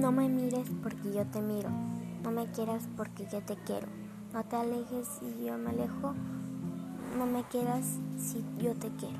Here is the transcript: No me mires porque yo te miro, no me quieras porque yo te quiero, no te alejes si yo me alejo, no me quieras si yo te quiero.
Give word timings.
No 0.00 0.12
me 0.12 0.30
mires 0.30 0.66
porque 0.82 1.12
yo 1.12 1.26
te 1.26 1.42
miro, 1.42 1.68
no 2.22 2.30
me 2.30 2.46
quieras 2.52 2.88
porque 2.96 3.26
yo 3.30 3.42
te 3.42 3.54
quiero, 3.66 3.86
no 4.32 4.42
te 4.44 4.56
alejes 4.56 5.06
si 5.06 5.44
yo 5.44 5.58
me 5.58 5.68
alejo, 5.68 6.14
no 7.18 7.26
me 7.26 7.44
quieras 7.44 7.98
si 8.16 8.42
yo 8.58 8.74
te 8.76 8.88
quiero. 8.96 9.18